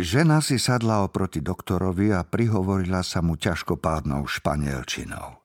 [0.00, 5.44] Žena si sadla oproti doktorovi a prihovorila sa mu ťažkopádnou španielčinou.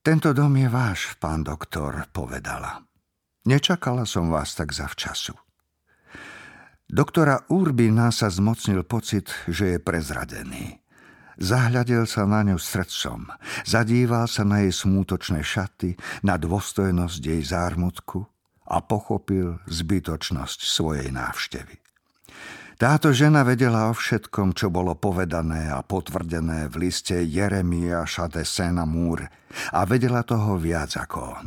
[0.00, 2.80] Tento dom je váš, pán doktor, povedala.
[3.44, 5.36] Nečakala som vás tak zavčasu.
[6.88, 10.80] Doktora Urbina sa zmocnil pocit, že je prezradený.
[11.36, 13.28] Zahľadil sa na ňu srdcom,
[13.68, 15.92] zadíval sa na jej smútočné šaty,
[16.24, 18.24] na dôstojnosť jej zármutku
[18.64, 21.85] a pochopil zbytočnosť svojej návštevy.
[22.76, 29.24] Táto žena vedela o všetkom, čo bolo povedané a potvrdené v liste Jeremiáša de Saint-Amour
[29.72, 31.46] a vedela toho viac ako on.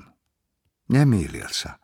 [0.90, 1.78] Nemýlil sa.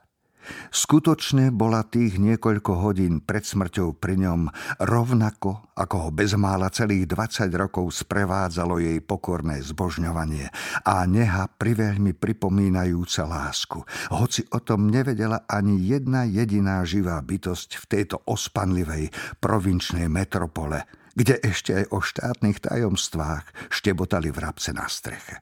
[0.69, 4.49] Skutočne bola tých niekoľko hodín pred smrťou pri ňom
[4.83, 10.47] rovnako, ako ho bezmála celých 20 rokov sprevádzalo jej pokorné zbožňovanie
[10.85, 13.81] a neha priveľmi pripomínajúca lásku,
[14.13, 19.09] hoci o tom nevedela ani jedna jediná živá bytosť v tejto ospanlivej
[19.39, 20.83] provinčnej metropole,
[21.15, 25.39] kde ešte aj o štátnych tajomstvách štebotali vrabce na streche.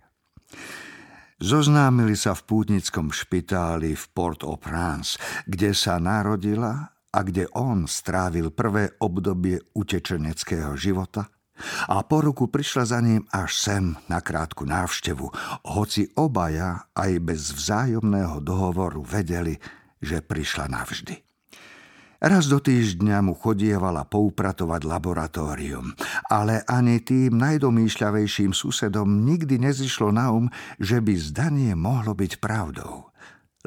[1.44, 8.96] Zoznámili sa v pútnickom špitáli v Port-au-Prince, kde sa narodila a kde on strávil prvé
[9.04, 11.28] obdobie utečeneckého života
[11.92, 15.28] a po ruku prišla za ním až sem na krátku návštevu,
[15.68, 19.60] hoci obaja aj bez vzájomného dohovoru vedeli,
[20.00, 21.33] že prišla navždy.
[22.24, 25.92] Raz do týždňa mu chodievala poupratovať laboratórium,
[26.32, 30.48] ale ani tým najdomýšľavejším susedom nikdy nezišlo na um,
[30.80, 33.12] že by zdanie mohlo byť pravdou.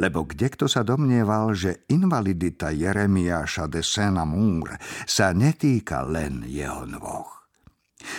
[0.01, 7.36] Lebo kdekto sa domnieval, že invalidita Jeremiáša de Saint-Amour sa netýka len jeho nôh.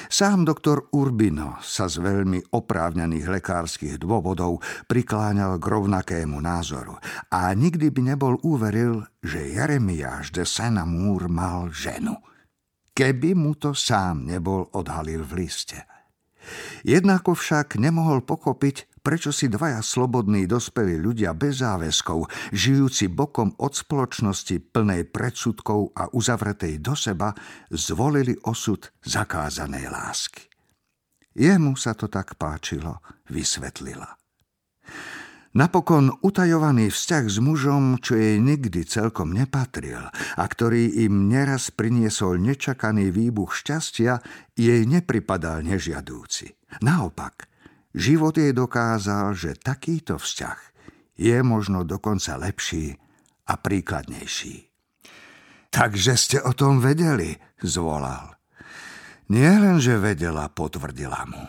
[0.07, 6.99] Sám doktor Urbino sa z veľmi oprávnených lekárskych dôvodov prikláňal k rovnakému názoru
[7.31, 12.15] a nikdy by nebol uveril, že Jeremiáš de Saint-Amour mal ženu.
[12.97, 15.77] Keby mu to sám nebol odhalil v liste.
[16.87, 23.71] Jednako však nemohol pochopiť, prečo si dvaja slobodní dospelí ľudia bez záväzkov, žijúci bokom od
[23.71, 27.31] spoločnosti plnej predsudkov a uzavretej do seba,
[27.71, 30.51] zvolili osud zakázanej lásky.
[31.39, 32.99] Jemu sa to tak páčilo,
[33.31, 34.11] vysvetlila.
[35.55, 40.03] Napokon utajovaný vzťah s mužom, čo jej nikdy celkom nepatril
[40.35, 44.19] a ktorý im neraz priniesol nečakaný výbuch šťastia,
[44.59, 46.51] jej nepripadal nežiadúci.
[46.83, 47.47] Naopak,
[47.97, 50.59] Život jej dokázal, že takýto vzťah
[51.17, 52.93] je možno dokonca lepší
[53.49, 54.69] a príkladnejší.
[55.73, 57.33] Takže ste o tom vedeli,
[57.65, 58.37] zvolal.
[59.33, 61.41] Nie len, že vedela, potvrdila mu,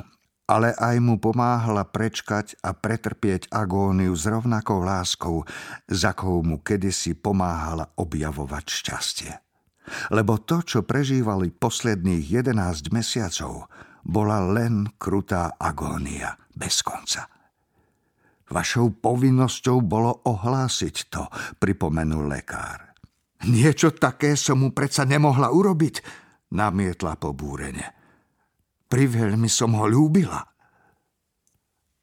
[0.48, 5.44] ale aj mu pomáhala prečkať a pretrpieť agóniu s rovnakou láskou,
[5.84, 9.32] za akou mu kedysi pomáhala objavovať šťastie.
[10.16, 13.69] Lebo to, čo prežívali posledných 11 mesiacov,
[14.04, 17.28] bola len krutá agónia bez konca.
[18.48, 21.28] Vašou povinnosťou bolo ohlásiť to,
[21.60, 22.97] pripomenul lekár.
[23.44, 26.03] Niečo také som mu predsa nemohla urobiť,
[26.56, 27.84] namietla pobúrene.
[28.88, 30.41] Priveľmi som ho ľúbila.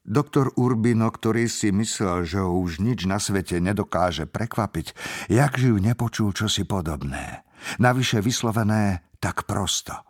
[0.06, 4.94] Doktor Urbino, ktorý si myslel, že ho už nič na svete nedokáže prekvapiť,
[5.26, 7.42] jak živ nepočul čosi podobné.
[7.82, 9.98] Navyše vyslovené tak prosto–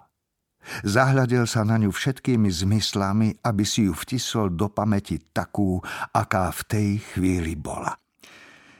[0.83, 5.79] Zahľadil sa na ňu všetkými zmyslami, aby si ju vtisol do pamäti takú,
[6.13, 7.95] aká v tej chvíli bola.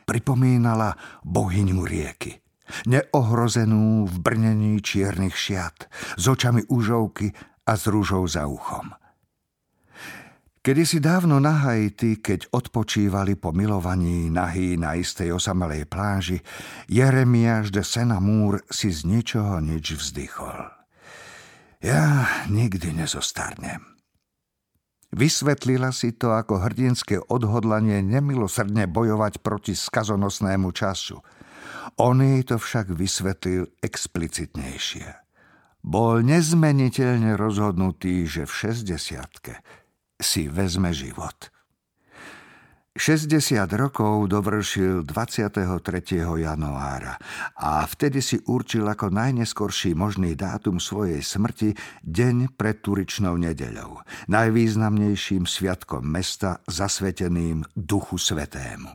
[0.07, 0.95] Pripomínala
[1.27, 2.39] bohyňu rieky,
[2.87, 7.35] neohrozenú v brnení čiernych šiat, s očami užovky
[7.67, 8.95] a s rúžou za uchom.
[10.67, 16.43] Kedy si dávno na Haiti, keď odpočívali po milovaní nahý na istej osamelej pláži,
[16.91, 20.86] Jeremiáš de Senamúr si z ničoho nič vzdychol.
[21.87, 23.79] Ja nikdy nezostarnem.
[25.15, 31.23] Vysvetlila si to ako hrdinské odhodlanie nemilosrdne bojovať proti skazonosnému času.
[32.03, 35.15] On jej to však vysvetlil explicitnejšie.
[35.87, 39.63] Bol nezmeniteľne rozhodnutý, že v 60
[40.19, 41.55] si vezme život.
[42.97, 46.17] 60 rokov dovršil 23.
[46.17, 47.21] januára
[47.53, 54.01] a vtedy si určil ako najneskorší možný dátum svojej smrti deň pred Turičnou nedeľou,
[54.33, 58.89] najvýznamnejším sviatkom mesta zasveteným Duchu Svetému.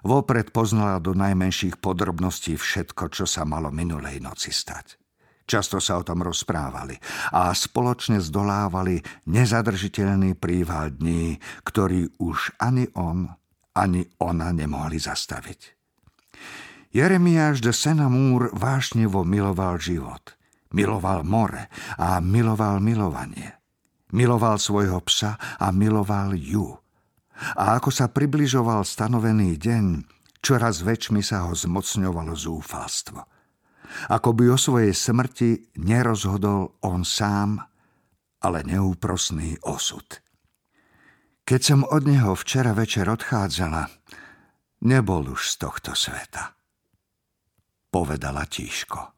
[0.00, 5.03] Vopred poznala do najmenších podrobností všetko, čo sa malo minulej noci stať.
[5.44, 6.96] Často sa o tom rozprávali
[7.36, 11.36] a spoločne zdolávali nezadržiteľný príval dní,
[11.68, 13.28] ktorý už ani on,
[13.76, 15.76] ani ona nemohli zastaviť.
[16.94, 20.32] Jeremiáš de Senamúr vášnevo miloval život.
[20.72, 21.68] Miloval more
[22.00, 23.58] a miloval milovanie.
[24.14, 26.72] Miloval svojho psa a miloval ju.
[27.58, 29.84] A ako sa približoval stanovený deň,
[30.38, 33.33] čoraz väčšmi sa ho zmocňovalo zúfalstvo.
[34.10, 37.62] Ako by o svojej smrti nerozhodol on sám,
[38.44, 40.04] ale neúprosný osud.
[41.44, 43.88] Keď som od neho včera večer odchádzala,
[44.84, 46.54] nebol už z tohto sveta
[47.94, 49.13] povedala tíško.